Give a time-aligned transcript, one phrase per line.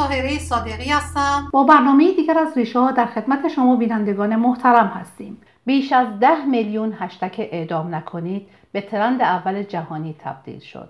[0.00, 1.48] تاهره صادقی هستم.
[1.52, 5.40] با برنامه دیگر از ریشه ها در خدمت شما بینندگان محترم هستیم.
[5.66, 10.88] بیش از ده میلیون هشتک اعدام نکنید به ترند اول جهانی تبدیل شد.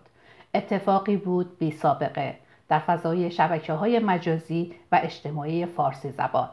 [0.55, 2.35] اتفاقی بود بی سابقه
[2.69, 6.49] در فضای شبکه های مجازی و اجتماعی فارسی زبان.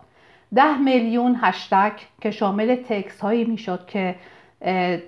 [0.55, 4.15] ده میلیون هشتگ که شامل تکس هایی می‌شد که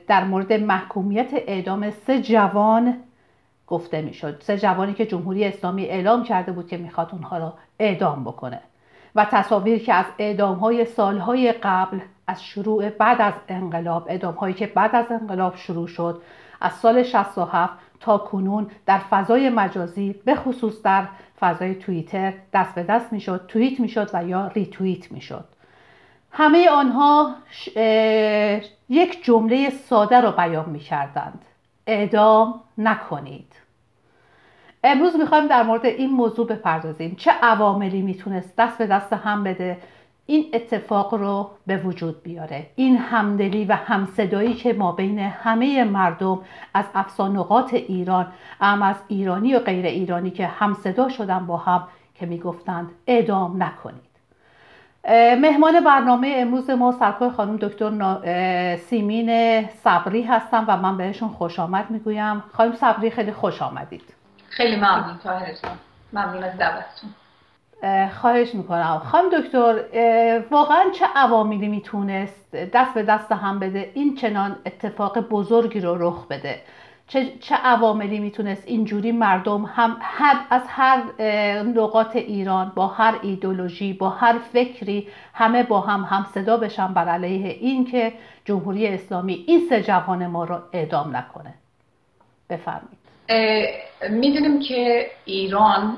[0.07, 2.97] در مورد محکومیت اعدام سه جوان
[3.69, 4.41] گفته می‌شد.
[4.41, 8.59] سه جوانی که جمهوری اسلامی اعلام کرده بود که می‌خواد اونها را اعدام بکنه.
[9.15, 14.53] و تصاویر که از اعدام های سالهای قبل از شروع بعد از انقلاب اعدام هایی
[14.53, 16.21] که بعد از انقلاب شروع شد
[16.61, 21.07] از سال 67 تا کنون در فضای مجازی به خصوص در
[21.39, 25.45] فضای توییتر دست به دست می‌شد توییت می‌شد و یا ریتوییت می‌شد.
[26.31, 27.35] همه آنها
[28.89, 31.45] یک جمله ساده را بیان می‌کردند.
[31.89, 33.53] اعدام نکنید.
[34.83, 37.15] امروز می‌خوایم در مورد این موضوع بپردازیم.
[37.15, 39.77] چه عواملی می‌تونست دست به دست هم بده؟
[40.25, 42.65] این اتفاق رو به وجود بیاره.
[42.75, 46.39] این همدلی و همصدایی که ما بین همه مردم
[46.73, 48.27] از افسانقات ایران
[48.61, 54.08] ام از ایرانی و غیر ایرانی که همصدا شدن با هم که می‌گفتند اعدام نکنید.
[55.42, 61.89] مهمان برنامه امروز ما سرکار خانم دکتر سیمین صبری هستم و من بهشون خوش آمد
[61.89, 62.44] می‌گویم.
[62.53, 64.14] خانم صبری خیلی خوش آمدید.
[64.50, 65.72] خیلی ممنون تاهرتون
[66.14, 67.09] ممنون از دعوتتون.
[68.22, 69.02] خواهش می‌کنم.
[69.11, 69.80] خانم دکتر
[70.52, 76.28] واقعا چه عواملی می‌تونست دست به دست هم بده؟ این چنان اتفاق بزرگی رو رخ
[76.28, 76.61] بده.
[77.09, 79.97] چه, چه عواملی می‌تونست اینجوری مردم هم
[80.49, 81.03] از هر
[81.63, 87.09] نقاط ایران با هر ایدولوژی با هر فکری همه با هم هم صدا بشن بر
[87.09, 88.13] علیه این که
[88.45, 91.53] جمهوری اسلامی این سه جوان ما رو اعدام نکنه.
[92.49, 92.99] بفرمایید.
[94.09, 95.97] می‌دونیم که ایران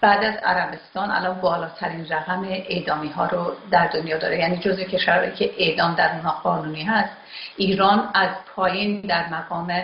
[0.00, 4.38] بعد از عربستان الان بالاترین رقم اعدامی ها رو در دنیا داره.
[4.38, 7.12] یعنی جزو کشورهایی که اعدام در اونها قانونی هست
[7.56, 9.82] ایران از پایین در مقام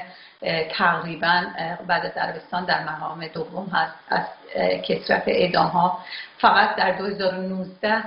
[0.70, 1.44] تقریبا
[1.86, 4.24] بعد از عربستان در مقام دوم هست از
[4.82, 5.98] کسرت اعدام ها
[6.38, 8.04] فقط در 2019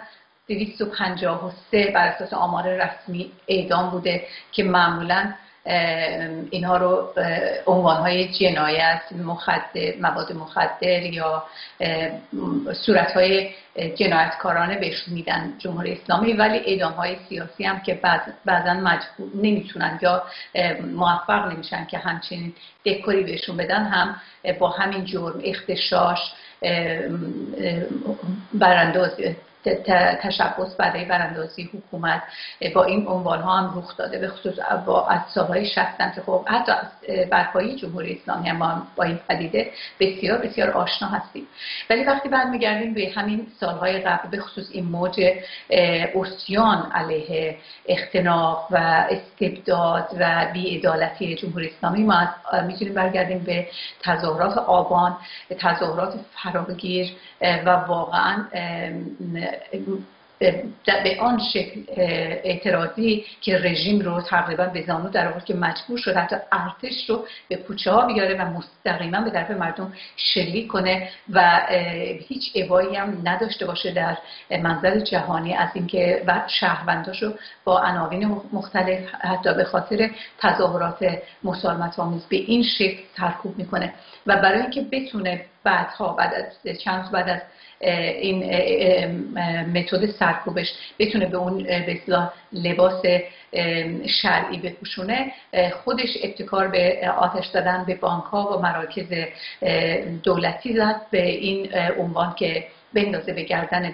[0.47, 5.33] 253 بر اساس آمار رسمی اعدام بوده که معمولا
[6.51, 7.13] اینها رو
[7.67, 11.43] عنوان های جنایت مخدر مواد مخدر یا
[12.85, 13.49] صورت های
[13.95, 17.99] جنایتکارانه بهش میدن جمهوری اسلامی ولی اعدام های سیاسی هم که
[18.45, 20.23] بعضا مجبور نمی‌تونن یا
[20.93, 22.53] موفق نمیشن که همچنین
[22.85, 24.15] دکوری بهشون بدن هم
[24.59, 26.19] با همین جرم اختشاش
[28.53, 29.11] برانداز
[30.21, 32.21] تشبس برای براندازی حکومت
[32.75, 34.53] با این عنوان ها هم رخ داده به خصوص
[34.85, 36.87] با از سالهای شستن که خب حتی از
[37.29, 41.47] برپایی جمهوری اسلامی هم با این پدیده بسیار بسیار آشنا هستیم.
[41.89, 45.21] ولی وقتی برمیگردیم به همین سالهای قبل به خصوص این موج
[46.15, 52.27] اسیان علیه اختناق و استبداد و بیعدالتی جمهوری اسلامی ما
[52.67, 53.67] می‌تونیم برگردیم به
[54.03, 55.17] تظاهرات آبان
[55.59, 57.11] تظاهرات فراگیر
[57.41, 58.45] و واقعا
[60.85, 61.81] به آن شکل
[62.43, 67.25] اعتراضی که رژیم رو تقریبا به زانو در آورد که مجبور شد حتی ارتش رو
[67.47, 71.61] به کوچه ها بیاره و مستقیما به طرف مردم شلیک کنه و
[72.27, 74.17] هیچ ابایی هم نداشته باشه در
[74.63, 77.33] منظر جهانی از اینکه و شهرونداش رو
[77.63, 83.93] با عناوین مختلف حتی به خاطر تظاهرات مسالمت آمیز به این شکل سرکوب می‌کنه.
[84.27, 87.41] و برای اینکه بتونه بعدها بعد از چند بعد از
[88.21, 88.43] این
[89.77, 90.67] متد سرکوبش
[90.99, 91.99] بتونه به اون به
[92.53, 93.01] لباس
[94.21, 95.31] شرعی بپوشونه.
[95.83, 99.05] خودش ابتکار به آتش زدن به بانک ها و مراکز
[100.23, 102.63] دولتی زد به این عنوان که
[102.95, 103.93] بندازه به گردن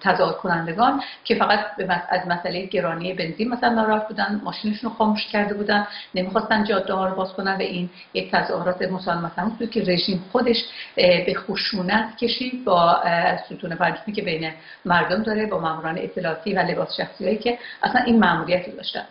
[0.00, 1.60] تظاهر کنندگان که فقط
[2.08, 7.14] از مسئله گرانی بنزین مثلا ناراحت بودن ماشینشون رو خاموش کرده بودن نمی‌خواستن جاده رو
[7.14, 10.64] باز کنن و این یک تظاهرات مثلا بود که رژیم خودش
[10.96, 13.02] به خشونت کشید با
[13.46, 14.50] ستون پنجمی که بین
[14.84, 19.04] مردم داره با ماموران اطلاعاتی و لباس شخصی که اصلا این ماموریت داشتن.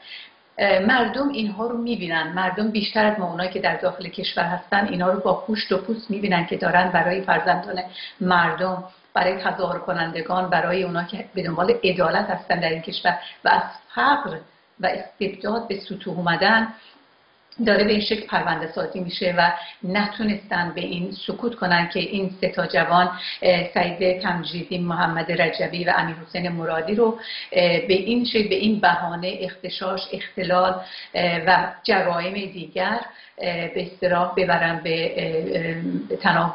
[0.60, 2.34] مردم اینها رو می‌بینن.
[2.36, 5.78] مردم بیشتر از ما اونایی که در داخل کشور هستن اینها رو با پوشت و
[5.78, 7.80] پوست می‌بینن که دارن برای فرزندان
[8.22, 8.84] مردم
[9.14, 13.18] برای تظاهر کنندگان برای اونا که به دنبال عدالت هستن در این کشور.
[13.46, 13.62] و از
[13.96, 14.38] فقر
[14.80, 16.68] و استبداد به سطوح اومدن
[17.66, 19.52] داره به این شکل پرونده سازی میشه و
[19.84, 23.12] نتونستن به این سکوت کنن که این سه تا جوان
[23.74, 27.20] سعید تمجیدی محمد رجبی و امیر حسین مرادی رو
[27.52, 30.82] به این شکل به این بهانه اختشاش اختلال
[31.48, 33.00] و جرایم دیگر
[33.38, 35.16] به استراح ببرن به,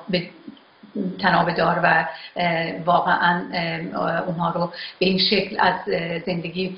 [0.09, 0.23] به
[1.19, 2.09] تنابه دار و
[2.85, 3.43] واقعا
[4.27, 5.75] اونها رو به این شکل از
[6.27, 6.77] زندگی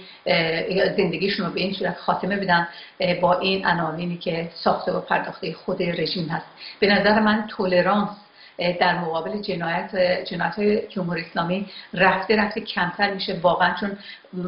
[0.97, 2.69] زندگیشون رو به این صورت خاتمه بدن
[3.21, 6.47] با این عناوینی که ساخته و پرداخته خود رژیم هست.
[6.81, 8.09] به نظر من تولرانس
[8.81, 9.97] در مقابل جنایت
[10.31, 13.39] جنایت های جمهوری اسلامی رفته رفته کمتر میشه.
[13.43, 13.99] واقعا چون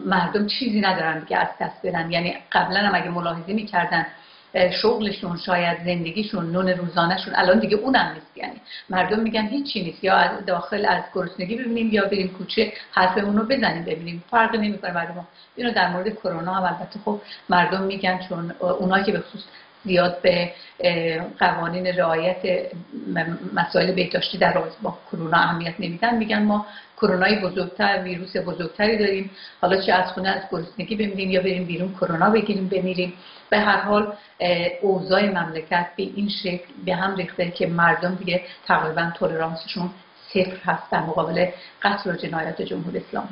[0.06, 2.10] مردم چیزی ندارن دیگه از دست بدن.
[2.10, 4.06] یعنی قبلا هم اگه ملاحظه می‌کردن
[4.56, 7.34] شغلشون شاید زندگیشون نون روزانهشون.
[7.36, 8.36] الان دیگه اونم نیست.
[8.36, 8.60] یعنی
[8.90, 10.04] مردم میگن هیچی نیست.
[10.04, 14.24] یا از داخل از گرسنگی ببینیم یا بریم کوچه حرفمون رو بزنیم ببینیم.
[14.30, 15.26] فرقی نمی‌کنه مردم.
[15.56, 19.42] اینو در مورد کرونا هم البته خب مردم میگن چون اونایی که به خصوص
[19.84, 20.52] زیاد به
[21.38, 22.66] قوانین رعایت
[23.54, 26.16] مسائل بهداشتی در رابطه با کرونا اهمیت نمیدن.
[26.16, 29.30] میگن ما کرونای بزرگتر ویروس بزرگتری داریم.
[29.60, 33.12] حالا چه از خونه از گرسنگی بمیریم یا بریم بیرون کرونا بگیریم بمیریم.
[33.50, 34.12] به هر حال
[34.82, 39.90] اوضاع مملکت به این شکل به هم ریخته که مردم دیگه تقریبا تولرانسشون
[40.28, 41.46] صفر هست در مقابل
[41.82, 43.28] قتل و جنایت جمهوری اسلامی.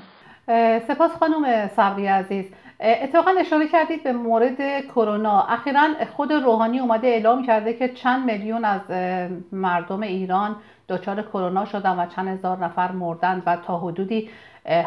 [0.89, 2.45] سپاس خانم صبری عزیز.
[2.81, 5.43] اتفاقا اشاره کردید به مورد کرونا.
[5.43, 8.81] اخیرا خود روحانی اومده اعلام کرده که چند میلیون از
[9.53, 10.57] مردم ایران
[10.89, 14.31] دچار کرونا شدن و چند هزار نفر مردن و تا حدودی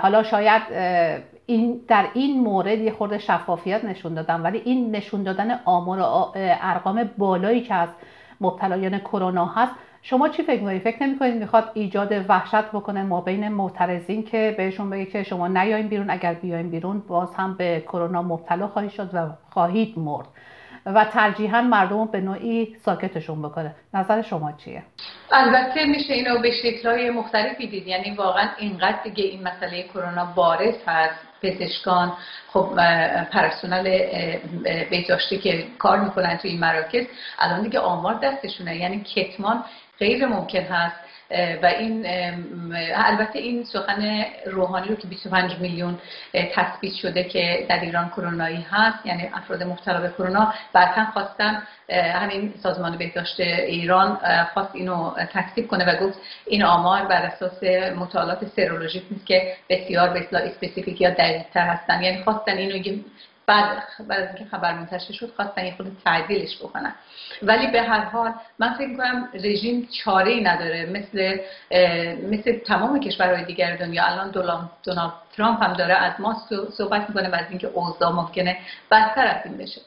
[0.02, 0.62] حالا شاید
[1.46, 6.32] این در این مورد یه خورده شفافیت نشون دادن ولی این نشون دادن آمار
[6.62, 7.90] ارقام بالایی که از
[8.42, 9.74] مبتلایان کرونا هست
[10.06, 14.90] شما چی فکر می‌کنید فکر نمی‌کنید می‌خواد ایجاد وحشت بکنه ما بین معترضین که بهشون
[14.90, 19.10] بگه که شما نیاین بیرون اگر بیاین بیرون باز هم به کرونا مبتلا خواهید شد
[19.14, 20.28] و خواهید مرد.
[20.86, 23.76] و ترجیحا مردم به نوعی ساکتشون بکنه.
[23.94, 24.84] نظر شما چیه؟
[25.32, 27.88] البته میشه اینو به شکلهای مختلفی دید.
[27.88, 31.20] یعنی واقعا اینقدر دیگه این مسئله کرونا بارز هست.
[31.42, 32.14] پزشکان
[32.48, 32.70] خب
[33.32, 33.84] پرسنل
[34.90, 37.06] بهداشتی که کار می‌کنن توی این مراکز
[37.40, 38.76] الان دیگه آمار دستشونه.
[38.76, 39.64] یعنی کتمان
[40.04, 40.96] غیر ممکن هست
[41.64, 42.06] و این
[42.96, 46.00] البته این سخن روحانی رو که 25 میلیون
[46.34, 50.54] تثبیت شده که در ایران کرونایی هست یعنی افراد مبتلا به کرونا.
[50.74, 54.20] بعدا خواستن همین سازمان بهداشت ایران
[54.54, 57.64] خواست اینو تکذیب کنه و گفت این آمار بر اساس
[57.98, 62.04] مطالعات سرولوژیک نیست که بسیار به اصطلاح specific یا دقیق تر هستن.
[62.04, 63.00] یعنی خواستن اینو
[63.46, 66.96] بعد بعد از اینکه خبر منتشر شد خواستن یه خورده تعدیلش بکنن.
[67.42, 70.86] ولی به هر حال من فکر می‌کنم رژیم چاره ای نداره.
[70.86, 71.38] مثل
[72.32, 74.06] مثل تمام کشورهای دیگر دنیا.
[74.06, 74.32] الان
[74.84, 76.36] دونالد ترامپ هم داره از ما
[76.78, 78.58] صحبت می‌کنه و از اینکه اوضاع ممکنه
[78.92, 79.82] بدتر از این بشه.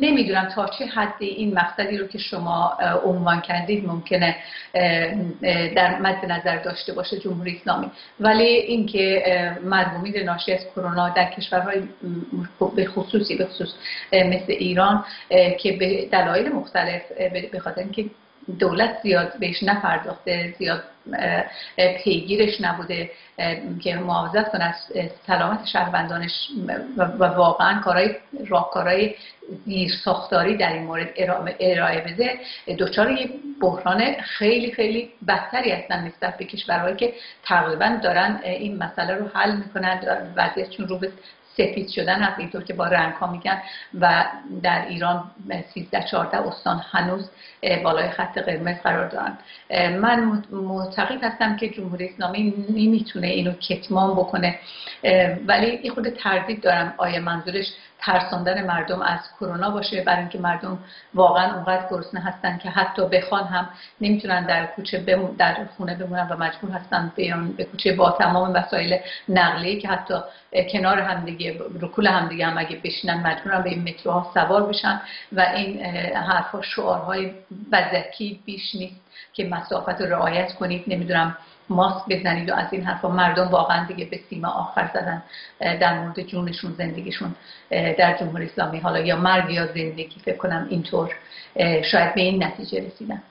[0.00, 4.36] نمی‌دونم تا چه حدی این مقصدی رو که شما عنوان کردید ممکنه
[5.76, 7.90] در مد نظر داشته باشه جمهوری اسلامی.
[8.20, 9.22] ولی اینکه
[9.64, 11.82] مرحومین ناشی از کرونا در کشورهای
[12.76, 13.68] به خصوصی به خصوص
[14.12, 15.04] مثل ایران
[15.58, 17.02] که به دلایل مختلف
[17.52, 18.04] به خاطر اینکه
[18.58, 20.82] دولت زیاد بهش نپرداخته زیاد
[22.04, 23.10] پیگیرش نبوده
[23.82, 24.74] که محافظت کنه از
[25.26, 26.48] سلامت شهروندانش
[26.96, 29.14] و واقعا کارهای راهکارهای
[29.64, 31.08] زیر ساختاری در این مورد
[31.60, 32.38] ارائه بده.
[32.78, 33.30] دچار یه
[33.60, 37.12] بحران خیلی خیلی بدتری هستن نسبت به کشورهایی که
[37.44, 40.00] تقریبا دارن این مسئله رو حل می‌کنن
[40.36, 41.12] وضعیتشون رو به
[41.56, 43.62] سفید شدن هست اینطور که با رنگ ها میگن
[44.00, 44.24] و
[44.62, 45.30] در ایران
[45.74, 47.30] 13 14 استان هنوز
[47.84, 49.38] بالای خط قرمز قرار دارن.
[49.98, 54.58] من معتقد هستم که جمهوری اسلامی نمی‌تونه اینو کتمان بکنه.
[55.46, 57.66] ولی این خود تردید دارم آیا منظورش
[58.06, 60.78] ترساندن مردم از کرونا باشه برای اینکه مردم
[61.14, 63.68] واقعا اونقدر گرسنه هستن که حتی بخوان هم
[64.00, 64.98] نمی‌تونن در کوچه
[65.38, 70.14] در خونه بمونن و مجبور هستن بیان به کوچه با تمام وسایل نقلیه که حتی
[70.72, 75.00] کنار هم دیگه رکول هم دیگه هم اگه بشینن مجبورن به این متروها سوار بشن
[75.32, 75.84] و این
[76.14, 77.32] حرفا شعارهای
[77.72, 79.00] بزکی بیش نیست
[79.32, 80.84] که مسافت رو رعایت کنید.
[80.86, 81.36] نمی‌دونم
[81.68, 83.08] ماسک بزنید و از این حرفا.
[83.08, 85.22] مردم واقعا دیگه به سیما آخر زدن
[85.60, 87.34] در مورد جونشون زندگیشون
[87.70, 88.78] در جمهوری اسلامی.
[88.78, 91.14] حالا یا مرگ یا زندگی فکر کنم اینطور
[91.82, 93.22] شاید به این نتیجه رسیدن.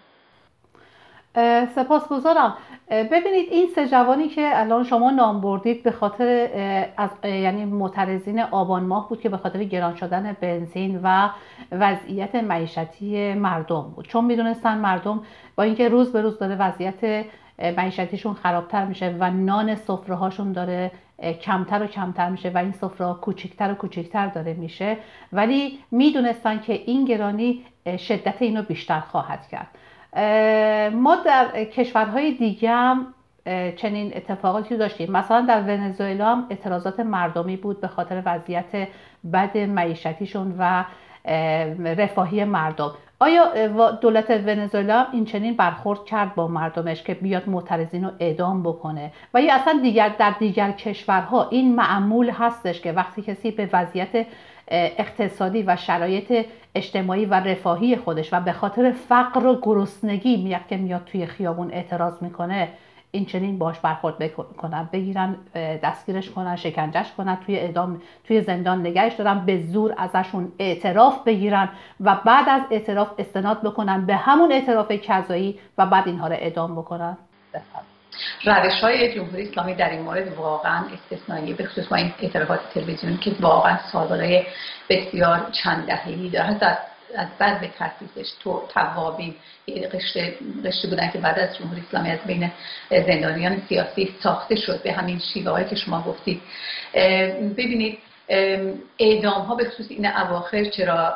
[1.76, 2.58] سپاسگزارم.
[2.90, 6.50] ببینید این سه جوانی که الان شما نام بردید به خاطر
[6.98, 11.30] از یعنی معترضین آبان ماه بود که به خاطر گران شدن بنزین و
[11.72, 14.08] وضعیت معیشتی مردم بود.
[14.08, 15.22] چون می‌دونستن مردم
[15.56, 17.26] با اینکه روز به روز داره وضعیت
[17.64, 20.92] معیشتیشون خرابتر میشه و نان سفره هاشون داره
[21.42, 24.98] کمتر و کمتر میشه و این سفره کوچکتر و کوچکتر داره میشه.
[25.34, 27.66] ولی می‌دونستن که این گرانی
[27.98, 29.68] شدت اینو بیشتر خواهد کرد.
[30.96, 33.14] ما در کشورهای دیگه هم
[33.76, 35.12] چنین اتفاقاتی داشتیم.
[35.12, 38.88] مثلا در ونزوئلا هم اعتراضات مردمی بود به خاطر وضعیت
[39.34, 40.84] بد معیشتیشون و
[41.98, 42.92] رفاهی مردم.
[43.20, 49.12] آیا دولت ونزوئلا این چنین برخورد کرد با مردمش که بیاد معترضین رو اعدام بکنه؟
[49.34, 54.26] و یا اصلا دیگر در دیگر کشورها این معمول هستش که وقتی کسی به وضعیت
[54.68, 60.78] اقتصادی و شرایط اجتماعی و رفاهی خودش و به خاطر فقر و گرسنگی میاد که
[60.78, 62.68] میاد توی خیابون اعتراض می‌کنه
[63.16, 65.36] این چنین باش برخورد بکنن بگیرن
[65.84, 71.70] دستگیرش کنن شکنجش کنن توی اعدام توی زندان نگهش دارن به زور ازشون اعتراف بگیرن
[72.00, 76.76] و بعد از اعتراف استناد بکنن به همون اعتراف کذایی و بعد اینها رو اعدام
[76.76, 77.18] بکنن.
[78.46, 83.18] روش های جمهوری اسلامی در این مورد واقعا استثنایی به خصوص با این اعترافات تلویزیونی
[83.18, 84.46] که واقعا سابقه
[84.90, 86.60] بسیار چند دهه‌ای داره
[87.16, 89.36] از بعد تاسیسش تو توابین
[89.68, 90.34] قشر
[90.66, 92.52] قشر بودن که بعد از جمهوری اسلامی از بین
[92.90, 96.42] زندانیان سیاسی ساخته شد به همین شیوه که شما گفتید.
[97.58, 97.98] ببینید
[99.00, 101.14] اعدام ها به خصوص این اواخر چرا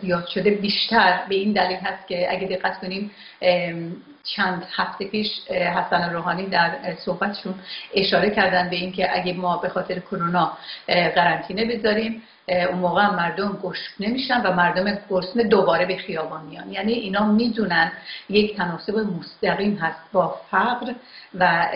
[0.00, 3.10] زیاد شده بیشتر به این دلیل هست که اگه دقت کنیم
[4.36, 6.70] چند هفته پیش حسن روحانی در
[7.04, 7.54] صحبتشون
[7.94, 10.52] اشاره کردن به اینکه اگه ما به خاطر کرونا
[10.86, 16.72] قرنطینه بذاریم اون موقع هم مردم گشنه نمیشن و مردم گرسنه دوباره به خیابان میان.
[16.72, 17.92] یعنی اینا می‌دونن
[18.28, 20.92] یک تناسب مستقیم هست با فقر
[21.34, 21.68] و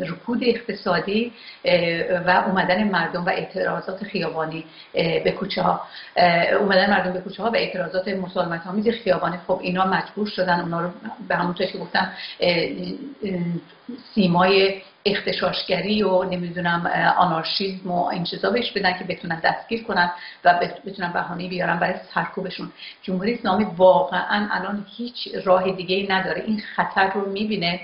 [0.00, 1.32] رکود اقتصادی
[2.26, 5.80] و اومدن مردم و اعتراضات خیابانی به کوچه ها
[6.60, 10.80] اومدن مردم به کوچه ها و اعتراضات مسالمت آمیز خیابانی خب اینا مجبور شدن اونا
[10.80, 10.90] رو
[11.28, 11.78] به همونطور که
[14.14, 16.86] سیمای اختشاشگری و نمی‌دونم
[17.18, 20.10] آنارشیزم و این چیزا بهش بدن که بتونن دستگیر کنن
[20.44, 22.72] و بتونن بهانه بیارن برای سرکوبشون.
[23.02, 26.44] جمهوری اسلامی واقعا الان هیچ راه دیگه ای نداره.
[26.46, 27.80] این خطر رو می‌بینه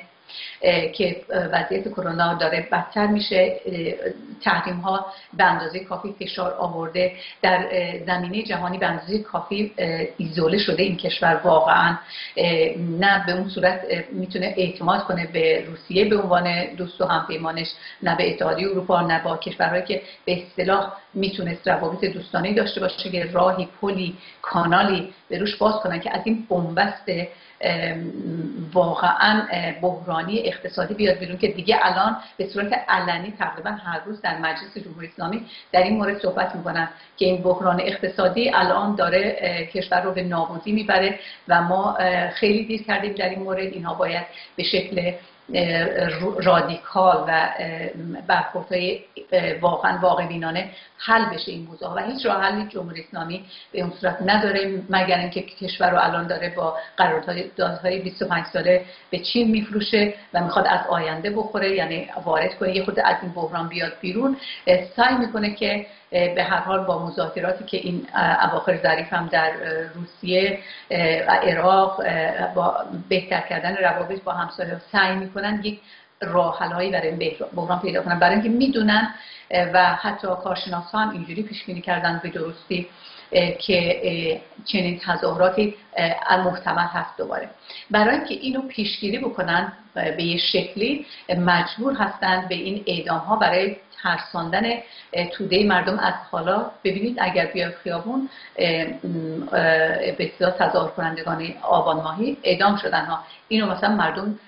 [0.95, 3.61] که وضعیت کرونا داره بدتر میشه.
[4.45, 5.07] تحریم ها
[5.37, 7.13] به اندازه کافی فشار آورده.
[7.43, 7.67] در
[8.07, 9.73] زمینه جهانی به اندازه کافی
[10.17, 11.97] ایزوله شده این کشور واقعا.
[13.01, 13.81] نه به اون صورت
[14.13, 17.69] می‌تونه اعتماد کنه به روسیه به عنوان دوست و همپیمانش
[18.03, 23.11] نه به اتحادیه اروپا نه با کشورهایی که به اصطلاح می‌تونست روابط دوستانه داشته باشه
[23.11, 27.11] که راهی پلی کانالی به روش باز کنن که از این بنبست
[28.73, 29.43] واقعا
[30.21, 34.79] بحرانی اقتصادی بیاد بیرون که دیگه الان به صورت علنی تقریبا هر روز در مجلس
[34.85, 40.13] جمهوری اسلامی در این مورد صحبت می‌کنن که این بحران اقتصادی الان داره کشور رو
[40.13, 41.99] به نابودی می‌بره و ما
[42.35, 43.59] خیلی دیر کردیم در این مورد.
[43.59, 45.13] اینها باید به شکل
[46.43, 47.49] رادیکال و
[48.27, 49.01] برخوردهای
[49.61, 53.93] واقعا واقع بینانه حل بشه این موضوع و هیچ راه حلی جمهوری اسلامی به اون
[54.01, 60.15] صورت نداره مگر اینکه کشور رو الان داره با قراردادهای 25 ساله به چین میفروشه
[60.35, 64.37] و می‌خواد از آینده بخوره یعنی وارد کنه یه خود از این بحران بیاد بیرون.
[64.97, 68.07] سعی می‌کنه که به هر حال با مذاکراتی که این
[68.51, 69.53] اواخر ظریف هم در
[69.95, 70.59] روسیه
[71.29, 72.03] و عراق
[72.55, 75.81] با بهتر کردن روابط با همسایه سعی می‌کنن یک
[76.21, 78.19] راه هایی برای بحران پیدا کنن.
[78.19, 79.15] برای اینکه می‌دونن
[79.51, 82.89] و حتی کارشناس هم اینجوری پیش بینی کردن به درستی
[83.59, 85.75] که چنین تظاهراتی
[86.45, 87.51] محتمل هست دوباره.
[87.91, 91.07] برای اینکه اینو پیشگیری بکنن به یه شکلی
[91.39, 94.63] مجبور هستند به این اعدام ها برای ترساندن
[95.33, 98.29] توده مردم از حالا ببینید اگر بیا خیابون
[100.17, 103.19] به تظاهر کنندگان آبان ماهی اعدام شدن ها.
[103.49, 104.39] اینو مثلا مردم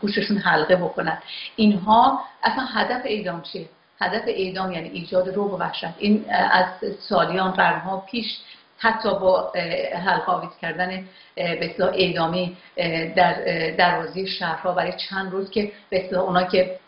[0.00, 1.18] گوششون حلقه بکنن.
[1.56, 3.66] اینها اصلا هدف اعدام چیه؟
[4.04, 5.94] هدف اعدام یعنی ایجاد روح و وحشت.
[5.98, 6.66] این از
[7.08, 8.26] سالیان قرنها پیش
[8.78, 9.52] حتی با
[10.06, 12.56] حلقاویز کردن به اعدامی
[13.16, 13.32] در
[13.78, 16.78] دروازه شهرها برای چند روز که به اونا که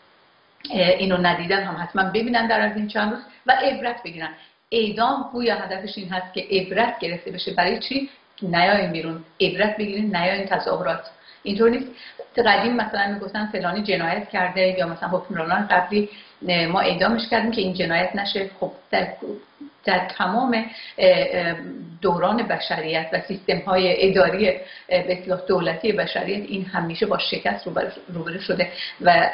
[0.73, 4.29] اینو ندیدن هم حتما ببینن در از این چند روز و عبرت بگیرن.
[4.71, 7.53] اعدام گویا هدفش این هست که عبرت گرفته بشه.
[7.53, 8.09] برای چی؟
[8.41, 9.23] نیاین بیرون.
[9.41, 11.01] عبرت بگیرین نیاین تظاهرات.
[11.43, 11.87] اینطور نیست.
[12.45, 16.09] قدیم مثلا می‌گفتن فلانی جنایت کرده یا مثلا حکمرانان قبلی
[16.41, 18.49] ما اعدامش کردیم که این جنایت نشه.
[18.59, 19.07] خب در,
[19.85, 20.65] در تمام
[22.01, 24.51] دوران بشریت و سیستم های اداری
[24.87, 27.67] به دولتی بشریت این همیشه با شکست
[28.13, 29.29] روبرو شده و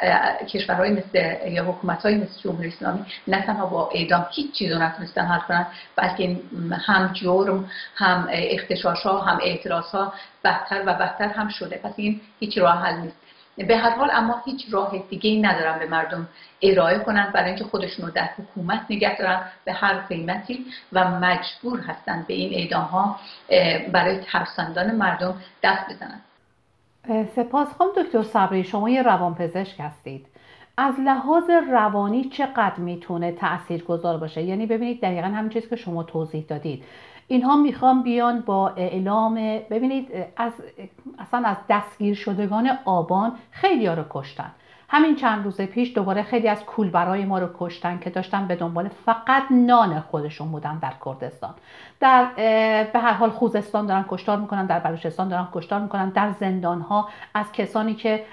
[0.48, 4.78] کشورهای مثل یا حکومت های مثل جمهوری اسلامی نه تنها با اعدام هیچ چیز رو
[4.78, 6.36] نتونستن حل کنن بلکه
[6.86, 10.12] هم جرم هم اختشاش ها هم اعتراض ها
[10.44, 11.76] بدتر و بدتر هم شده.
[11.76, 13.16] پس این هیچ راه حل نیست.
[13.56, 16.28] به هر حال اما هیچ راه دیگه ای ندارن به مردم
[16.62, 21.80] ارائه کنند برای اینکه خودشون رو در حکومت نگه دارن به هر قیمتی و مجبور
[21.80, 23.16] هستند به این اعدام ها
[23.92, 26.20] برای ترساندن مردم دست بزنن.
[27.36, 30.26] سپاس خانم دکتر صبری شما یه روانپزشک هستید.
[30.76, 36.02] از لحاظ روانی چقدر می‌تونه تأثیر گذار باشه؟ یعنی ببینید دقیقا همین چیزی که شما
[36.02, 36.84] توضیح دادید.
[37.28, 39.34] اینها می‌خوان بیان با اعلام
[39.70, 40.52] ببینید از
[41.18, 44.50] اصلا از دستگیر شدگان آبان خیلی ها رو کشتن.
[44.88, 48.88] همین چند روز پیش دوباره خیلی از کولبرای ما رو کشتن که داشتن به دنبال
[48.88, 51.54] فقط نان خودشون بودن در کردستان.
[52.04, 52.24] در
[52.92, 56.08] به هر حال خوزستان دارن کشتار می‌کنن در بلوچستان دارن کشتار می‌کنن.
[56.08, 58.24] در زندان ها از کسانی که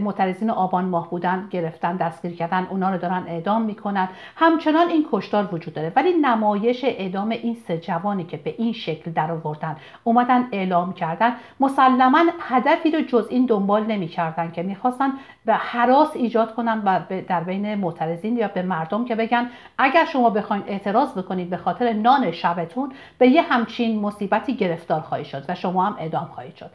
[0.00, 4.08] معترضین آبان ماه بودن گرفتن دستگیر کردن اونا رو دارن اعدام می‌کنن.
[4.36, 5.92] همچنان این کشتار وجود داره.
[5.96, 11.32] ولی نمایش اعدام این سه جوانی که به این شکل در آوردن اومدن اعلام کردن
[11.60, 15.12] مسلما هدفی رو جز این دنبال نمی‌کردن که می‌خواستن
[15.44, 20.30] به حراس ایجاد کنن و در بین معترضین یا به مردم که بگن اگر شما
[20.30, 25.54] بخواید اعتراض بکنید به خاطر نان شبتون به یه همچین مصیبتی گرفتار خواهید شد و
[25.54, 26.70] شما هم اعدام خواهید شد.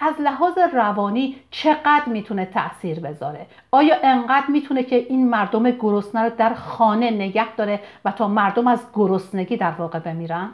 [0.00, 6.30] از لحاظ روانی چقدر می‌تونه تاثیر بذاره؟ آیا انقدر می‌تونه که این مردم گرسنه رو
[6.38, 10.50] در خانه نگه داره و تا مردم از گرسنگی در واقع بمیرن؟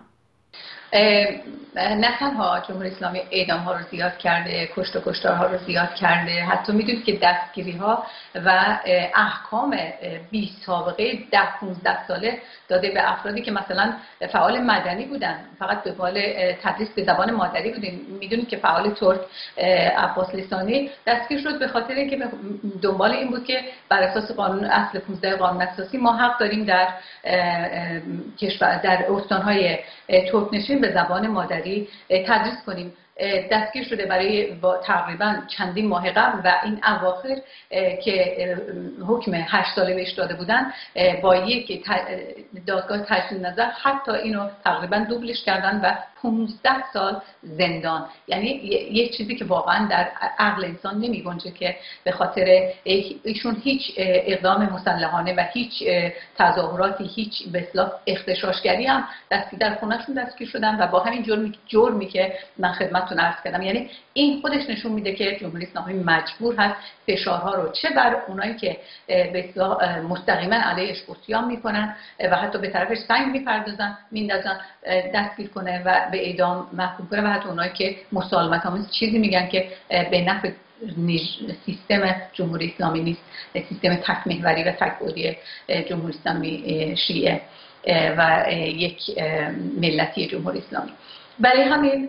[1.76, 5.94] نه تنها جمهوری اسلامی اعدام ها رو زیاد کرده کشت و کشتار ها رو زیاد
[5.94, 8.06] کرده حتی می‌دونید که دستگیری ها
[8.44, 8.78] و
[9.14, 9.78] احکام
[10.30, 13.92] بی سابقه ده 15 ساله داده به افرادی که مثلا
[14.32, 16.22] فعال مدنی بودن فقط به بال
[16.62, 17.88] تدریس به زبان مادری بودن.
[18.20, 19.20] می‌دونید که فعال ترک
[19.96, 22.28] عباس لسانی دستگیر شد به خاطر اینکه
[22.82, 26.88] دنبال این بود که بر اساس قانون اصل 15 قانون اساسی ما حق داریم در
[28.38, 29.78] کشور در استانهای
[30.32, 32.92] ترکنشین به زبان مادری تدریس کنیم.
[33.50, 37.36] دستگیر شده برای با تقریبا چندین ماه قبل و این اواخر
[38.04, 38.56] که
[39.08, 40.72] حکم هشت ساله بهش داده بودن
[41.22, 41.84] با یک
[42.66, 48.06] دادگاه تجدید نظر حتی اینو تقریبا دوبلش کردن و 15 سال زندان.
[48.28, 48.48] یعنی
[48.92, 52.72] یه چیزی که واقعا در عقل انسان نمی گنجه که به خاطر
[53.24, 55.84] ایشون هیچ اقدام مسلحانه و هیچ
[56.38, 57.68] تظاهراتی هیچ به
[58.06, 63.18] اختشاشگری هم دستی در خونهشون دستگیر شدن و با همین جرمی, جرمی که من خدمتتون
[63.18, 63.62] عرض کردم.
[63.62, 68.54] یعنی این خودش نشون میده که جمهوری اسلامی مجبور هست فشارها رو چه بر اونایی
[68.54, 69.48] که به
[70.08, 71.96] مستقیما علیهش قسیان می‌کنن
[72.30, 74.60] و حتی به طرفش سنگ می‌پردازن میندازن
[75.14, 79.48] دستگیر کنه و به اعدام محکوم کنه و حتی اونایی که مسالمت آمیز چیزی میگن
[79.48, 80.50] که به نفع
[81.66, 83.20] سیستم جمهوری اسلامی نیست
[83.68, 84.92] سیستم تک محوری و تک
[85.88, 87.40] جمهوری اسلامی شیعه
[88.18, 88.98] و یک
[89.80, 90.92] ملتی جمهوری اسلامی.
[91.38, 92.08] برای همین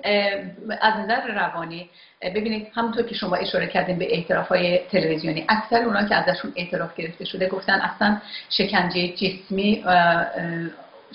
[0.82, 1.90] از نظر روانی
[2.22, 6.96] ببینید همونطور که شما اشاره کردین به اعتراف های تلویزیونی اکثر اونا که ازشون اعتراف
[6.96, 9.84] گرفته شده گفتن اصلا شکنجه جسمی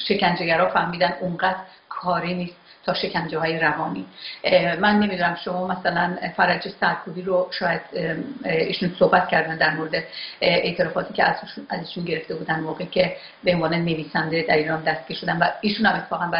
[0.08, 2.56] شکنجهگرا فهمیدن اونقدر کاری نیست.
[2.86, 4.06] تا شکنجه های روانی
[4.80, 7.80] من نمی‌دونم شما مثلا فرج سرکوبی رو شاید
[8.44, 10.04] ایشون صحبت کردن در مورد
[10.40, 15.38] اعترافاتی که ازشون, ازشون گرفته بودن موقعی که به عنوان نویسنده در ایران دستگیر شدن
[15.38, 16.30] و ایشون هم اتفاقا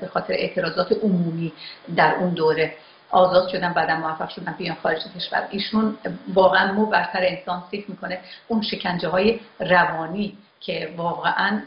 [0.00, 1.52] به خاطر اعتراضات عمومی
[1.96, 2.74] در اون دوره
[3.10, 5.46] آزاد شدن بعدا موفق شدن بیان خارج کشور.
[5.50, 5.96] ایشون
[6.34, 11.60] واقعا مو برتر انسان فکر می‌کنه اون شکنجه های روانی که واقعا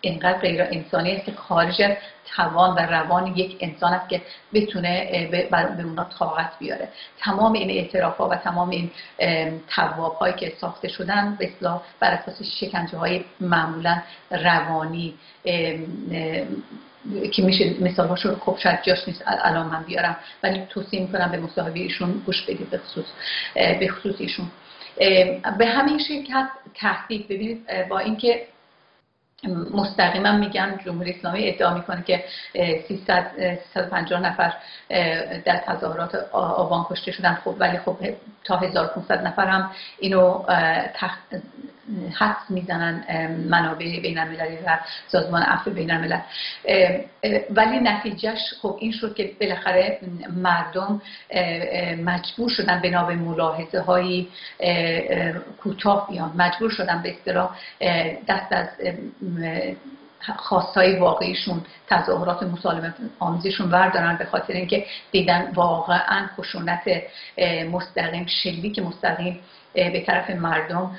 [0.00, 1.96] اینقدر غیر انسانی است که خارج
[2.36, 4.22] توان و روان یک انسان است که
[4.54, 6.88] بتونه به اونا طاقت بیاره.
[7.18, 8.90] تمام این اعتراف ها و تمام این
[9.74, 11.50] تواب هایی که ساخته شدن به
[12.00, 15.14] بر اساس شکنجه های معمولا روانی
[17.32, 20.16] که میشه مثال هاشون خب شاید جاش نیست الان من بیارم.
[20.42, 23.06] ولی توصیه می‌کنم به مصاحبه ایشون گوش بدید به خصوص
[23.54, 24.46] به خصوص ایشون.
[25.58, 28.46] به همین شکل تهدید ببینید با اینکه
[29.74, 32.24] مستقیما میگن جمهوری اسلامی ادعا می‌کنه که
[32.88, 34.52] 300 350 نفر
[35.44, 37.96] در تظاهرات آبان کشته شدن خب ولی خب
[38.44, 40.44] تا 1500 نفر هم اینو.
[42.14, 43.04] حد می‌زنن
[43.50, 46.20] منابع بین المللی و سازمان عفو بین الملل
[47.50, 49.98] ولی نتیجهش خب این شد که بالاخره
[50.36, 51.02] مردم
[52.04, 54.28] مجبور شدن بنا به ملاحظه هایی
[55.62, 56.32] کوتاه بیان.
[56.36, 57.50] مجبور شدن به اصطلاح
[58.28, 58.68] دست از
[60.36, 67.02] خواستای واقعیشون تظاهرات مسالمت آمیزشون بردارن به خاطر اینکه دیدن واقعا خشونت
[67.72, 69.40] مستقیم شلیک مستقیم
[69.76, 70.96] به طرف مردم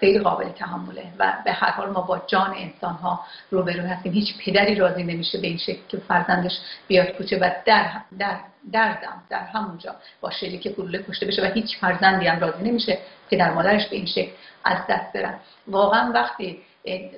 [0.00, 3.20] غیر قابل تحمله و به هر حال ما با جان انسان ها
[3.50, 4.12] روبرو هستیم.
[4.12, 6.52] هیچ پدری راضی نمیشه به این شکل که فرزندش
[6.88, 8.36] بیاد کوچه و در در
[8.72, 10.30] در دم در همونجا با
[10.62, 12.98] که گلوله کشته بشه و هیچ فرزندی هم راضی نمیشه
[13.30, 14.30] پدر مادرش به این شکل
[14.64, 15.34] از دست برن
[15.66, 16.58] واقعا وقتی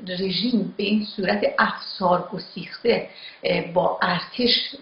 [0.09, 3.09] رژیم به این صورت افسار گسیخته
[3.75, 4.77] با ارتش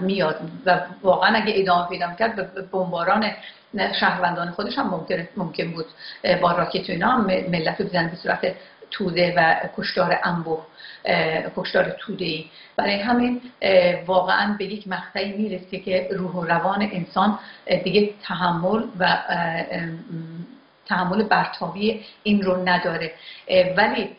[0.00, 3.30] میاد و واقعا اگه ادامه پیدا کرد به بمباران
[4.00, 5.86] شهروندان خودش هم ممکن, ممکن بود
[6.42, 7.16] با راکت اینا
[7.48, 8.54] ملت رو به صورت
[8.90, 10.66] توده و کشتار انبوه
[11.56, 12.44] کشتار توده ای
[12.76, 13.40] برای همین
[14.06, 17.38] واقعا به یک مقطعی می‌رسه که روح و روان انسان
[17.84, 19.18] دیگه تحمل و
[20.86, 23.12] تحمل برتابی این رو نداره.
[23.76, 24.10] ولی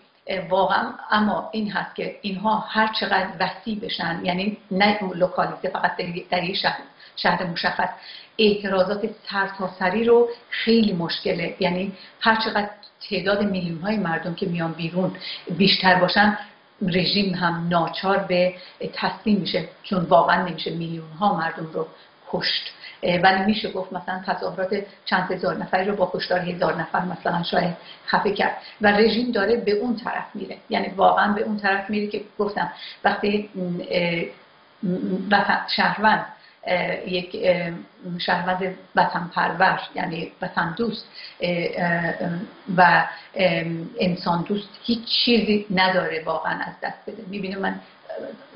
[0.50, 5.92] واقعا اما این هست که اینها هر چقدر وسیع بشن یعنی نه لوکالیته فقط
[6.32, 6.80] در یک شهر,
[7.16, 7.90] شهر مشخص.
[8.38, 11.56] اعتراضات سرتاسری رو خیلی مشکله.
[11.60, 12.70] یعنی هر چقدر
[13.10, 15.12] تعداد میلیون های مردم که میان بیرون
[15.58, 16.38] بیشتر باشن
[16.82, 18.54] رژیم هم ناچار به
[18.94, 21.88] تسلیم میشه چون واقعا نمیشه میلیون ها مردم رو
[22.32, 22.72] کشت.
[23.24, 27.76] ولی میشه گفت مثلا تظاهرات چند هزار نفری رو با کشتار هزار نفر مثلا شاید
[28.08, 28.58] خفه کرد.
[28.82, 30.58] و رژیم داره به اون طرف میره.
[30.70, 32.72] یعنی واقعا به اون طرف میره که گفتم
[33.04, 33.50] وقتی
[35.76, 36.26] شهروند
[37.08, 37.48] یک
[38.20, 41.08] شهروند وطن پرور یعنی وطن دوست
[42.78, 43.08] و
[44.00, 47.24] انسان دوست هیچ چیزی نداره واقعا از دست بده.
[47.28, 47.80] می‌بینم من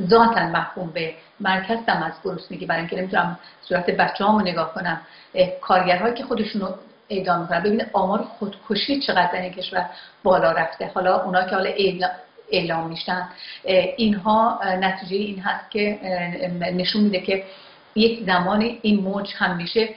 [0.01, 5.01] ذاتا محکوم به مرکزم از گرسنگی برای اینکه نمی‌تونم صورت بچه هامو نگاه کنم.
[5.61, 6.69] کارگرهایی که خودشونو
[7.09, 7.59] اعدام می‌کنن.
[7.59, 9.89] ببینید آمار خودکشی چقدر در این کشور
[10.23, 10.91] بالا رفته.
[10.93, 11.69] حالا اونا که حالا
[12.51, 13.29] اعلام میشن
[13.97, 15.99] اینها نتیجه این هست که
[16.59, 17.43] نشون میده که
[17.99, 19.89] یک زمان این موج هم میشه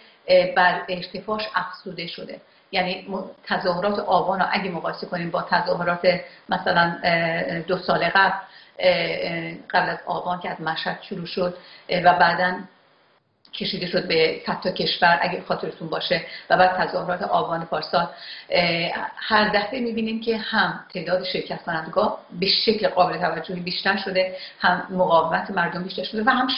[0.56, 2.40] بر ارتفاعش افزوده شده.
[2.72, 3.06] یعنی
[3.44, 6.98] تظاهرات آبان رو اگه مقایسه کنیم با تظاهرات مثلا
[7.66, 8.34] دو سال قبل
[9.70, 11.54] قبل از آبان که از مشهد شروع شد
[12.04, 12.54] و بعدا
[13.54, 18.08] کشیده شد به صد کشور اگه خاطرتون باشه و بعد تظاهرات آبان پارسال
[19.16, 24.86] هر دفعه می‌بینیم که هم تعداد شرکت کنندگان به شکل قابل توجهی بیشتر شده هم
[24.90, 26.48] مقاومت مردم بیشتر شده و هم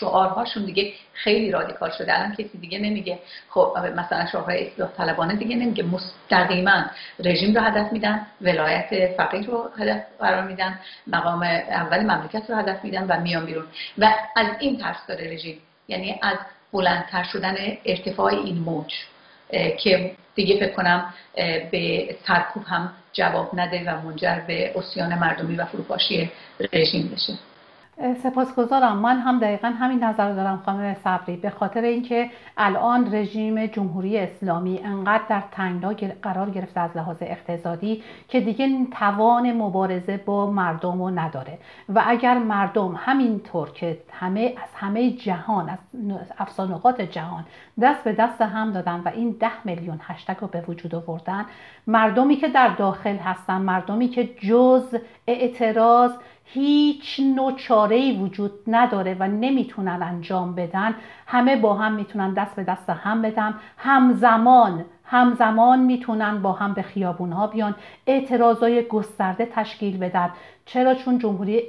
[0.00, 2.18] شعارهاشون دیگه خیلی رادیکال شده.
[2.18, 3.18] الان کسی دیگه نمیگه.
[3.50, 5.82] خب مثلا شعارهای اصلاح طلبانه دیگه نمیگه.
[5.82, 6.84] مستقیما
[7.24, 12.84] رژیم رو هدف میدن ولایت فقیر رو هدف قرار میدن مقام اول مملکت رو هدف
[12.84, 13.64] میدن و میان بیرون.
[13.98, 15.58] و از این ترس داره رژیم
[15.90, 16.36] یعنی از
[16.72, 18.94] بلندتر شدن ارتفاع این موج
[19.78, 21.14] که دیگه فکر کنم
[21.70, 26.30] به سرکوب هم جواب نده و منجر به اسیان مردمی و فروپاشی
[26.72, 27.32] رژیم بشه.
[28.22, 28.96] سپاسگزارم.
[28.96, 31.36] من هم دقیقا همین نظر دارم خانم صبری.
[31.36, 38.02] به خاطر اینکه الان رژیم جمهوری اسلامی انقدر در تنگنا قرار گرفته از لحاظ اقتصادی
[38.28, 41.58] که دیگه توان مبارزه با مردم رو نداره.
[41.88, 45.78] و اگر مردم همینطور که همه از همه جهان از
[46.38, 47.44] افسانقات جهان
[47.80, 51.44] دست به دست هم دادن و این ده میلیون هشتگ رو به وجود آوردن
[51.86, 56.12] مردمی که در داخل هستن مردمی که جز اعتراض
[56.52, 60.94] هیچ نوع چاره وجود نداره و نمی‌تونن انجام بدن.
[61.26, 63.54] همه با هم می‌تونن دست به دست هم بدن.
[63.76, 67.74] همزمان همزمان می‌تونن با هم به خیابون ها بیان.
[68.06, 70.30] اعتراضای گسترده تشکیل بدن.
[70.72, 71.62] چرا؟ چون جمهوری,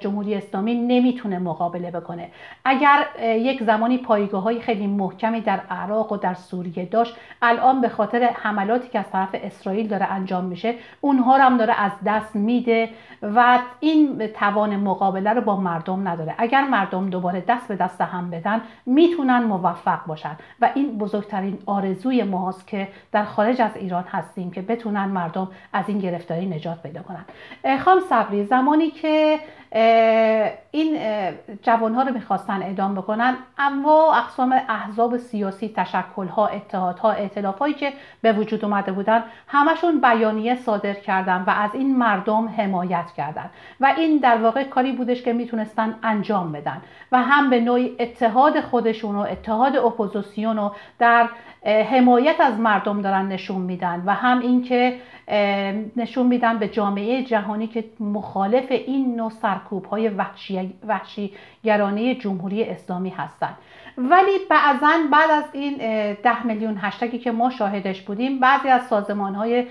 [0.00, 2.28] جمهوری اسلامی نمی‌تونه مقابله بکنه.
[2.64, 7.88] اگر یک زمانی پایگاه های خیلی محکمی در عراق و در سوریه داشت الان به
[7.88, 12.36] خاطر حملاتی که از طرف اسرائیل داره انجام میشه اونها رو هم داره از دست
[12.36, 12.88] میده
[13.22, 16.34] و این توان مقابله رو با مردم نداره.
[16.38, 20.36] اگر مردم دوباره دست به دست هم بدن می‌تونن موفق باشن.
[20.60, 25.84] و این بزرگترین آرزوی ماست که در خارج از ایران هستیم که بتونن مردم از
[25.88, 27.24] این گرفتاری نجات پیدا کنن.
[28.08, 29.38] صبری زمانی که
[30.70, 30.98] این
[31.62, 38.64] جوانها رو می‌خواستن اعدام بکنن اما اقسام احزاب سیاسی تشکلها اتحادها ائتلافهایی که به وجود
[38.64, 43.50] اومده بودن همشون بیانیه صادر کردن و از این مردم حمایت کردن.
[43.80, 46.82] و این در واقع کاری بودش که می‌تونستن انجام بدن.
[47.12, 51.28] و هم به نوعی اتحاد خودشون و اتحاد اپوزیسیون رو در
[51.64, 54.02] حمایت از مردم دارن نشون میدن.
[54.06, 54.96] و هم اینکه
[55.96, 59.30] نشون میدن به جامعه جهانی که مخالف این نوع
[59.64, 60.08] سرکوب های
[60.88, 61.32] وحشی,
[61.64, 63.56] گرانه جمهوری اسلامی هستند.
[63.98, 65.76] ولی بعضا بعد از این
[66.14, 69.66] ده میلیون هشتگی که ما شاهدش بودیم بعضی از سازمان های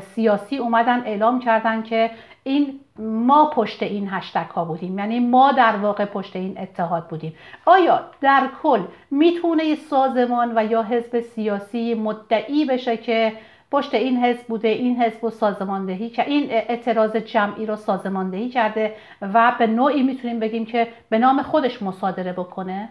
[0.00, 2.10] سیاسی اومدن اعلام کردن که
[2.44, 4.98] این ما پشت این هشتگ ها بودیم.
[4.98, 7.34] یعنی ما در واقع پشت این اتحاد بودیم.
[7.66, 13.32] آیا در کل می‌تونه سازمان و یا حزب سیاسی مدعی بشه که
[13.70, 18.94] پشت این حزب بوده این حزب رو سازماندهی که این اعتراض جمعی رو سازماندهی کرده
[19.20, 22.88] و به نوعی می‌تونیم بگیم که به نام خودش مصادره بکنه.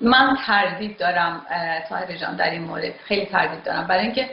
[0.00, 1.42] من تردید دارم
[1.88, 3.86] طاهر جان در این مورد خیلی تردید دارم.
[3.86, 4.30] برای اینکه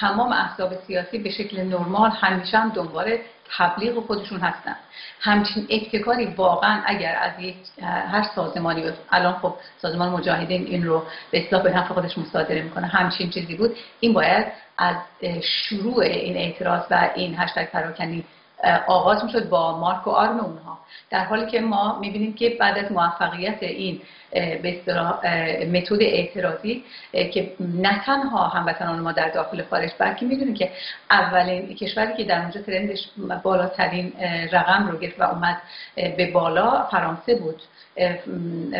[0.00, 3.18] تمام احزاب سیاسی به شکل نرمال همیشه هم دنبال
[3.58, 4.76] تبلیغ خودشون هستن.
[5.20, 7.32] همچین ابتکاری واقعا اگر از
[7.82, 12.86] هر سازمانی الان خب سازمان مجاهدین این رو به اصلاح به نفع خودش مصادره می‌کنه
[12.86, 13.76] همچین چیزی بود.
[14.00, 14.46] این باید
[14.78, 14.96] از
[15.42, 18.24] شروع این اعتراض و این هشتگ پراکنی
[18.86, 20.78] آغاز می‌شد با مارک و آرم اونها.
[21.10, 24.00] در حالی که ما می‌بینیم که بعد از موفقیت این
[24.32, 24.80] به
[25.72, 30.70] متد اعتراضی که نه تنها هموطنان ما در داخل خارج بلکه می‌دونیم که
[31.10, 33.08] اولین کشوری که در اونجا ترندش
[33.42, 34.12] بالاترین
[34.52, 35.56] رقم رو گرفت و اومد
[35.96, 37.62] به بالا فرانسه بود.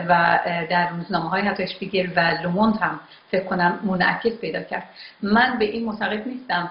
[0.09, 0.39] و
[0.71, 4.83] در روزنامه های حتی اشپیگل و لوموند هم فکر کنم منعکس پیدا کرد.
[5.23, 6.71] من به این معتقد نیستم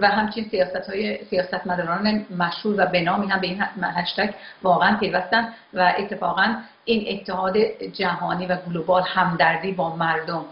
[0.00, 4.96] و همچنین سیاست های سیاست مداران مشهور و به نامی هم به این هشتگ واقعا
[4.96, 7.56] پیوستن و اتفاقا این اتحاد
[7.92, 10.44] جهانی و گلوبال همدردی با مردم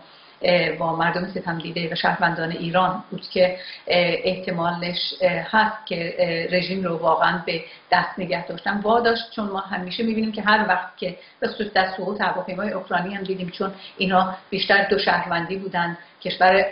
[0.79, 6.17] با مردم ستم دیده و شهروندان ایران بود که احتمالش هست که
[6.53, 8.81] رژیم رو واقعا به دست نگه داشتن.
[8.81, 13.15] واداشت چون ما همیشه می‌بینیم که هر وقت که به خصوص در سقوط هواپیمای اوکراینی
[13.15, 16.65] هم دیدیم چون اینا بیشتر دو شهروندی بودن کشور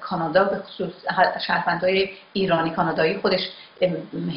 [0.00, 0.92] کانادا به خصوص
[1.46, 3.40] شهروندهای ایرانی کانادایی خودش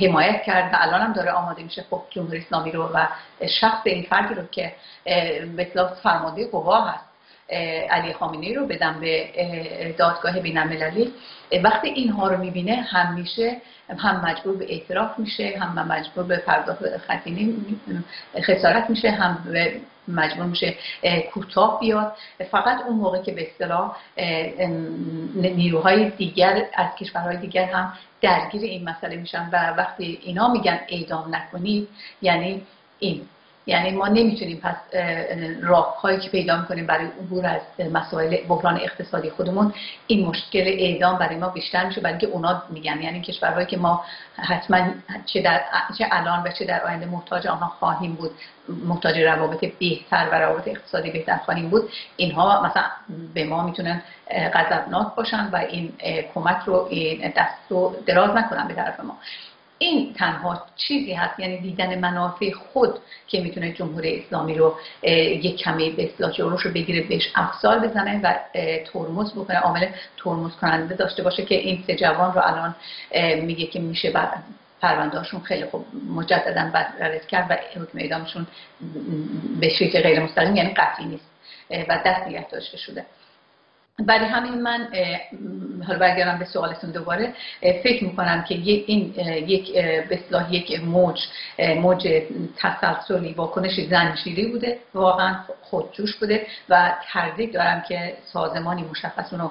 [0.01, 3.07] حمایت کرد و الان هم داره آماده میشه خب جمهوری اسلامی رو و
[3.47, 4.73] شخص این فردی رو که
[5.57, 5.67] به
[6.03, 7.12] فرمانده قوا هست.
[7.89, 9.27] علی خامنه‌ای رو بدم به
[9.97, 11.13] دادگاه بین‌المللی.
[11.63, 13.57] وقتی اینها رو می‌بینه همیشه
[13.97, 17.53] هم مجبور به اعتراف میشه هم مجبور به پرداخت خزینه
[18.41, 19.37] خسارت میشه هم
[20.07, 20.75] مجبور میشه
[21.33, 22.15] کوتاه بیاد.
[22.51, 23.95] فقط اون موقع که به اصطلاح
[25.35, 31.35] نیروهای دیگر از کشورهای دیگر هم درگیر این مسئله میشن و وقتی اینا میگن اعدام
[31.35, 31.87] نکنید
[32.21, 32.61] یعنی
[32.99, 33.21] این.
[33.65, 34.75] یعنی ما نمی‌تونیم پس
[35.61, 39.73] راههایی که پیدا می‌کنیم برای عبور از مسائل بحران اقتصادی خودمون
[40.07, 42.01] این مشکل اعدام برای ما بیشتر میشه.
[42.01, 44.03] برای که اونا میگن یعنی کشورهایی که ما
[44.35, 44.87] حتما
[45.25, 45.61] چه, در
[45.97, 48.31] چه الان و چه در آینده محتاج آنها خواهیم بود
[48.85, 52.83] محتاج روابط بهتر و روابط اقتصادی بهتر خواهیم بود اینها مثلا
[53.33, 54.01] به ما می‌تونن
[54.53, 55.93] غضبناک باشن و این
[56.33, 59.17] کمک رو این دست رو دراز نکنن به طرف ما.
[59.77, 65.89] این تنها چیزی هست یعنی دیدن منافع خود که می‌تونه جمهوری اسلامی رو یک کمی
[65.89, 68.35] به اصلاح جلوش رو بگیره بهش افسار بزنه و
[68.85, 72.75] ترمز بکنه عامل ترمز کننده داشته باشه که این سه جوان رو الان
[73.45, 74.29] میگه که میشه بر
[74.81, 78.47] پروندهاشون خیلی خوب مجددا بررسی کرد و حکم اعدامشون
[79.59, 81.25] به شکل غیر مستقیم یعنی قطعی نیست
[81.89, 83.05] و دست نگه داشته شده.
[83.99, 84.87] برای همین من
[85.87, 89.13] حالا برگردم به سوالتون دوباره فکر می‌کنم که این
[89.47, 89.73] یک
[90.09, 90.19] به
[90.51, 91.19] یک موج
[91.59, 92.21] موج
[92.57, 99.49] تسلسلی واکنش زنجیری بوده واقعا خودجوش بوده و تردید دارم که سازمانی مشخص اونو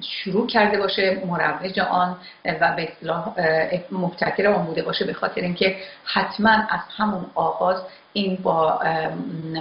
[0.00, 2.16] شروع کرده باشه مروج آن
[2.60, 3.34] و به اصلاح
[3.92, 8.80] مبتکر آن بوده باشه به خاطر اینکه حتما از همون آغاز این با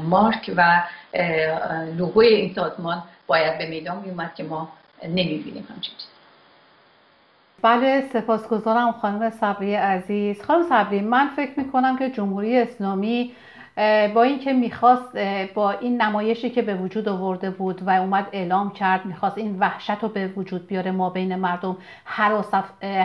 [0.03, 0.81] مارک و
[1.97, 4.69] لوگوی این سازمان باید به میدان میومد که ما
[5.03, 5.93] نمی‌بینیم همچین
[7.61, 10.43] بله سپاسگزارم خانم صبری عزیز.
[10.43, 13.35] خانم صبری من فکر می‌کنم که جمهوری اسلامی
[14.13, 15.17] با اینکه می‌خواست
[15.53, 20.03] با این نمایشی که به وجود آورده بود و اومد اعلام کرد می‌خواست این وحشت
[20.03, 21.77] رو به وجود بیاره ما بین مردم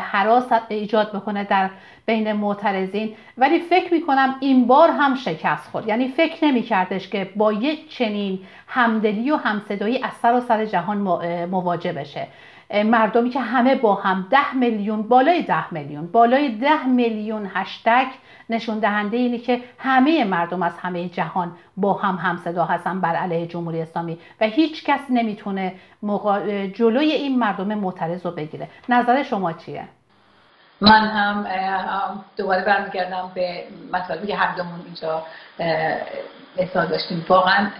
[0.01, 1.71] حراست ایجاد بکنه در
[2.07, 3.15] بین معترضین.
[3.39, 5.89] ولی فکر می‌کنم این بار هم شکست خورد.
[5.89, 10.99] یعنی فکر نمیکردش که با یک چنین همدلی و همصدایی از سر و سر جهان
[11.47, 12.27] مواجه بشه.
[12.85, 18.07] مردمی که همه با هم ده میلیون بالای ده میلیون بالای ده میلیون هشتگ
[18.51, 23.47] نشون دهنده اینه که همه مردم از همه جهان با هم همصدا هستن بر علیه
[23.47, 25.75] جمهوری اسلامی و هیچ کس نمی‌تونه
[26.75, 28.69] جلوی این مردم معترض رو بگیره.
[28.89, 29.89] نظر شما چیه؟
[30.81, 35.23] من هم دوباره برمیگردم به مطالبی که هر اینجا
[36.59, 37.25] احساس داشتیم.
[37.29, 37.71] واقعا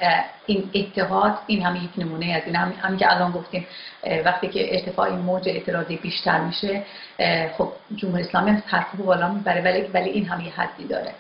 [0.47, 3.67] این اتحاد این هم یک نمونه از این هم, که الان گفتیم
[4.25, 6.83] وقتی که ارتفاع این موج اعتراضی بیشتر میشه
[7.59, 11.13] خب جمهوری اسلامی هم سرکوب بالا می‌بره ولی ولی این هم یه حدی داره.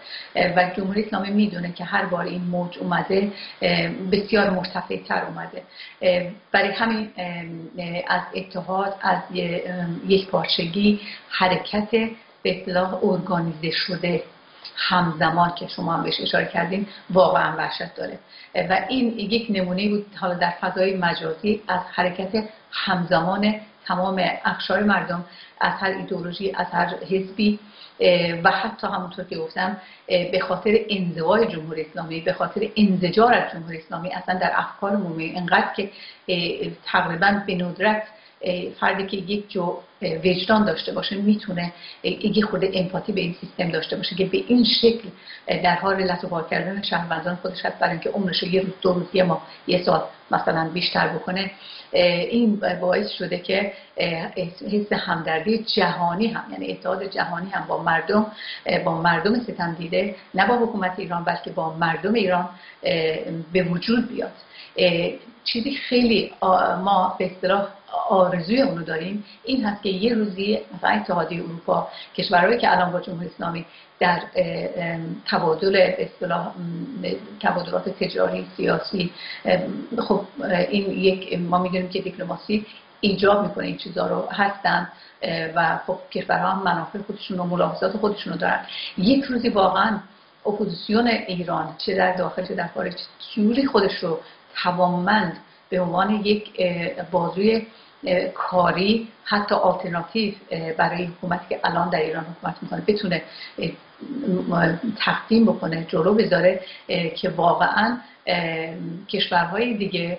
[0.56, 3.32] و جمهوری اسلامی می‌دونه که هر بار این موج اومده
[4.12, 5.62] بسیار مرتفع تر اومده
[6.52, 7.10] برای همین
[8.08, 9.18] از اتحاد از
[10.08, 11.90] یک پارچگی حرکت
[12.42, 14.22] به اصطلاح ارگانیزه شده.
[14.76, 18.18] همزمان که شما هم بهش اشاره کردین واقعا وحشت داره.
[18.54, 23.54] و این یک نمونه بود حالا در فضای مجازی از حرکت همزمان
[23.86, 25.24] تمام اقشار مردم
[25.60, 27.58] از هر ایدولوژی از هر حزبی
[28.44, 29.76] و حتی همونطور که گفتم
[30.06, 35.24] به خاطر انزوای جمهوری اسلامی به خاطر انزجار از جمهوری اسلامی اصلا در افکار عمومی
[35.24, 35.90] اینقدر که
[36.84, 38.02] تقریبا به ندرت
[38.80, 43.96] فردی که یک جو وجدان داشته باشه می‌تونه یک خود امپاتی به این سیستم داشته
[43.96, 45.08] باشه که به این شکل
[45.48, 47.78] در حال لطو کردن شهروندان خودش هست.
[47.78, 51.50] برای اینکه عمرش یه روز دو روز یه ماه یه سال مثلا بیشتر بکنه.
[51.92, 53.72] این باعث شده که
[54.72, 58.26] حس همدردی جهانی هم یعنی اتحاد جهانی هم با مردم
[58.84, 62.48] با مردم ستم دیده نه با حکومت ایران بلکه با مردم ایران
[63.52, 64.32] به وجود بیاد.
[65.44, 66.32] چیزی خیلی
[66.84, 67.66] ما به اصطلاح
[68.08, 73.00] آرزوی اونو داریم این هست که یه روزی مثلا اتحادیه اروپا کشورهایی که الان با
[73.00, 73.64] جمهوری اسلامی
[74.00, 74.22] در
[75.30, 76.52] تبادل اصطلاح
[77.40, 79.10] تبادلات تجاری سیاسی
[79.98, 80.20] خب
[80.70, 82.66] این یک ما می‌دونیم که دیپلماسی
[83.00, 84.88] ایجاب می‌کنه این چیزها رو هستن
[85.54, 88.60] و خب کشورها هم منافع خودشون و ملاحظات خودشون رو دارن.
[88.98, 89.98] یک روزی واقعا
[90.46, 92.94] اپوزیسیون ایران چه در داخل چه در خارج
[93.34, 94.20] جوری خودش رو
[94.62, 95.36] توانمند
[95.70, 96.60] به عنوان یک
[97.10, 97.66] بازوی
[98.34, 100.34] کاری حتی آلترناتیو
[100.78, 103.22] برای حکومتی که الان در ایران حکومت می‌کنه بتونه
[104.98, 106.60] تقدیم بکنه جلو بذاره
[107.16, 107.98] که واقعا
[109.08, 110.18] کشورهای دیگه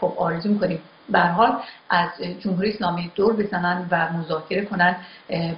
[0.00, 0.78] خب آرزو می‌کنیم.
[1.10, 2.08] به حال از
[2.40, 4.96] جمهوری اسلامی دور بزنن و مذاکره کنن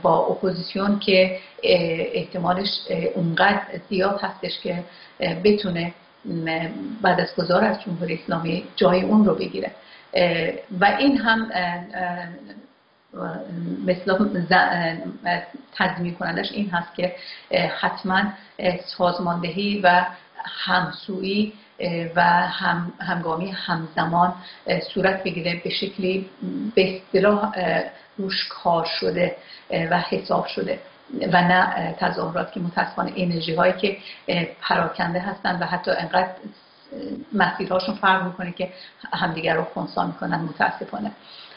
[0.02, 2.68] با اپوزیسیون که احتمالش
[3.14, 4.84] اونقدر زیاد هستش که
[5.44, 5.92] بتونه
[7.02, 9.70] بعد از گذار از جمهوری اسلامی جای اون رو بگیره.
[10.80, 11.50] و این هم
[13.86, 14.18] مثل
[15.74, 17.14] تضمین کنندش این هست که
[17.80, 18.22] حتما
[18.98, 20.06] سازماندهی و
[20.44, 21.52] همسویی
[22.16, 24.34] و هم همگامی همزمان
[24.94, 26.26] صورت بگیره به شکلی
[26.74, 27.52] به اصطلاح
[28.18, 29.36] روش کار شده
[29.70, 30.78] و حساب شده.
[31.32, 33.96] و نه تظاهرات که متاسفانه انرژی هایی که
[34.60, 36.30] پراکنده هستن و حتی انقدر
[37.32, 38.72] مسیرهاشون فرق می‌کنه که
[39.12, 41.10] همدیگر رو خونسا می‌کنن متاسفانه.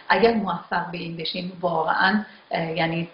[0.09, 3.09] اگر موفق به این بشیم واقعا یعنی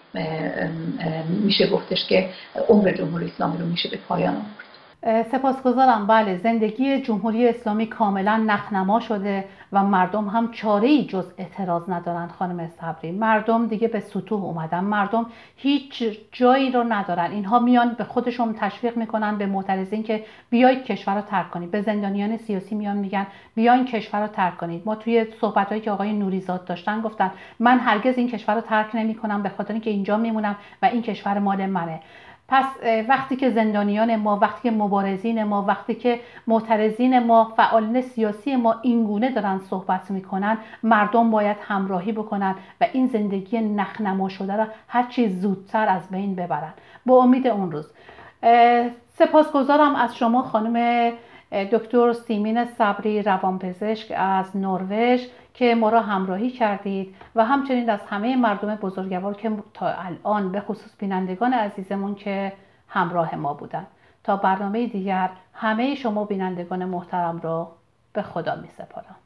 [1.28, 2.30] میشه گفتش که
[2.68, 4.63] عمر جمهوری اسلامی رو میشه به پایان آورد.
[5.04, 6.06] سپاسگزارم.
[6.06, 12.30] بله زندگی جمهوری اسلامی کاملا نخنما شده و مردم هم چاره ای جز اعتراض ندارند
[12.30, 13.12] خانم صبری.
[13.12, 14.80] مردم دیگه به سطوح اومدن.
[14.80, 17.30] مردم هیچ جایی رو ندارن.
[17.30, 21.70] اینها میان به خودشون تشویق می‌کنن به معترضین که بیایید کشور رو ترک کنید.
[21.70, 24.82] به زندانیان سیاسی میان میگن بیاین کشور رو ترک کنید.
[24.86, 28.86] ما توی صحبت هایی که آقای نوریزاد داشتن گفتن من هرگز این کشور رو ترک
[28.94, 32.00] نمی کنم به خاطر اینکه اینجا میمونم و این کشور مال منه.
[32.54, 32.64] پس
[33.08, 38.74] وقتی که زندانیان ما وقتی که مبارزین ما وقتی که معترضین ما فعالین سیاسی ما
[38.82, 45.28] اینگونه دارن صحبت می‌کنن مردم باید همراهی بکنن و این زندگی نخنما شده را هرچی
[45.28, 46.72] زودتر از بین ببرن.
[47.06, 47.90] با امید اون روز.
[49.18, 51.10] سپاسگزارم از شما خانم
[51.52, 55.20] دکتر سیمین صبری روانپزشک از نروژ.
[55.54, 60.60] که ما را همراهی کردید و همچنین از همه مردم بزرگوار که تا الان به
[60.60, 62.52] خصوص بینندگان عزیزمون که
[62.88, 63.86] همراه ما بودند
[64.24, 67.72] تا برنامه دیگر همه شما بینندگان محترم را
[68.12, 69.16] به خدا می سپارم